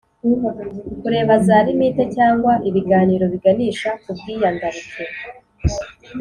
[1.01, 5.01] kureba za limite cyangwa ibiganiro biganisha ku bwiyandarike